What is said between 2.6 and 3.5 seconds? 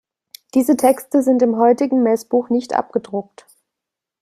abgedruckt.